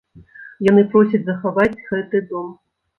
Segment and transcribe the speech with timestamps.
[0.69, 2.53] Яны просяць захаваць гэты дом.